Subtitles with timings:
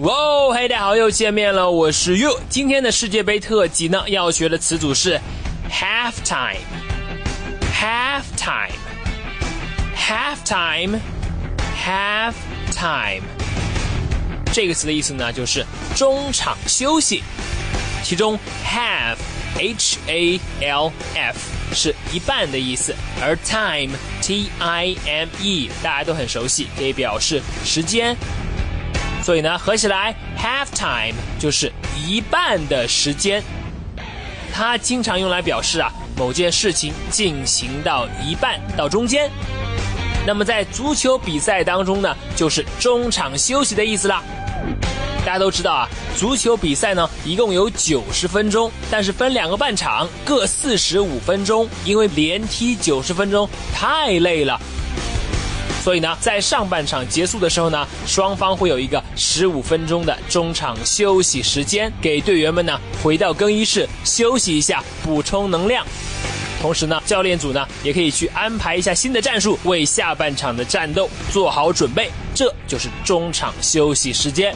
[0.00, 2.38] 哇哦，嘿，大家好，又见面了，我是 You。
[2.50, 5.18] 今天的世界杯特辑呢，要学的词组是
[5.70, 12.34] half time，half time，half time，half
[12.74, 13.22] time。
[14.52, 15.64] 这个词的意思呢，就是
[15.96, 17.22] 中场休息。
[18.02, 19.16] 其中 half
[19.54, 21.38] h a l f
[21.72, 28.14] 是一半的意思，而 time t i m e 大家都很熟悉，可以表示时间。
[29.26, 33.42] 所以呢，合起来，half time 就是一半的时间。
[34.52, 39.28] 它经常用来表示啊某件事情进行到一半到中间。
[40.24, 44.22] 那么在足球比赛当中呢，就是中场休息的意思啦。
[45.24, 54.56] 大家都知道啊，足球比赛呢一共有九十分钟，但是分两个半场，各四十五分钟，因为连踢九十分钟太累了。
[55.86, 65.86] 所以呢，在上半场结束的时候呢，双方会有一个十五分钟的中场休息时间，给队员们呢回到更衣室休息一下，补充能量。
[66.60, 72.10] 同时呢，教练组呢也可以去安排一下新的战术，为下半场的战斗做好准备。
[72.34, 74.52] 这就是中场休息时间。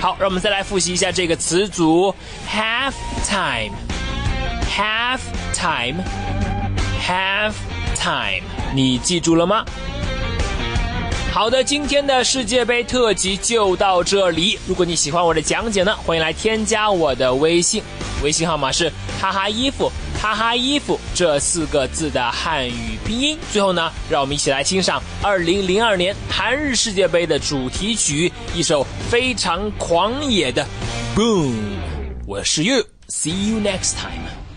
[0.00, 2.12] 好，让我们再来复习一下这个词组
[2.50, 5.20] ：half time，half
[5.54, 7.52] time，half
[7.96, 8.44] Time，
[8.74, 9.64] 你记住了吗？
[11.32, 14.58] 好的，今天的世界杯特辑就到这里。
[14.66, 17.82] 如果你喜欢我的讲解呢，欢迎来添加我的微信，
[18.22, 23.38] 微信号码是哈哈衣服哈哈衣服这四个字的汉语拼音。
[23.52, 30.66] 最后呢，让我们一起来欣赏二零零二年韩日世界杯的主题曲，一首非常狂野的
[31.14, 31.52] Boom。
[32.26, 34.47] 我是 You，See you next time。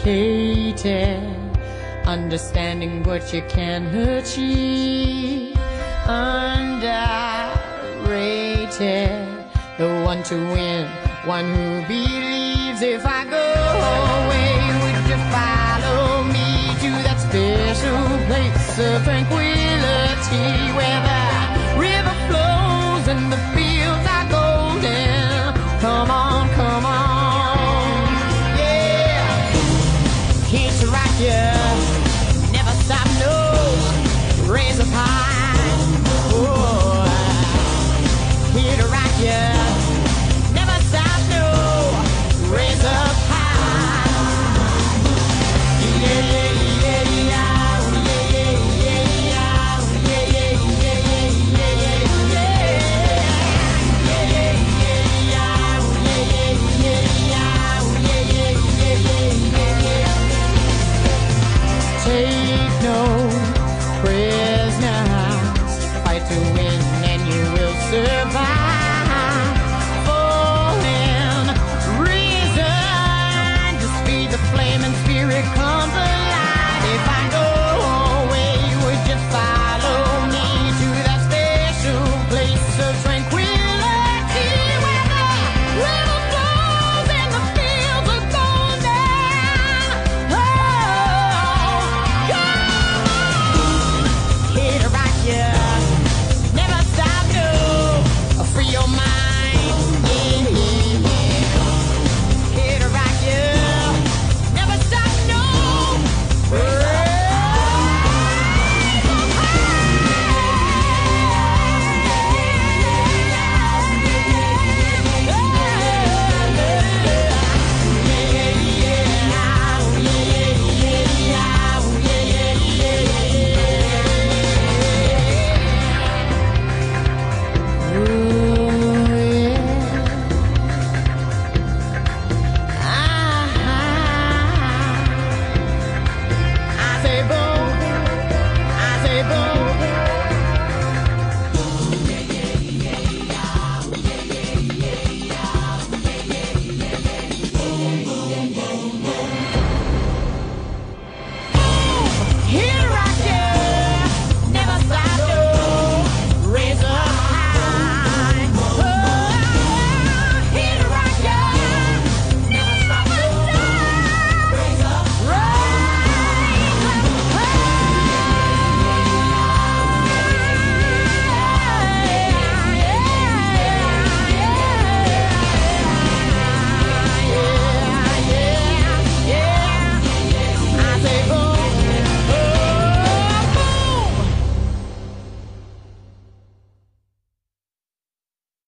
[0.00, 1.20] Complicated.
[2.06, 5.56] Understanding what you can achieve.
[6.06, 6.48] Underrated.
[9.78, 10.86] The one to win,
[11.24, 13.36] one who believes if I go
[14.20, 16.48] away, would you follow me
[16.82, 19.49] to that special place of tranquility?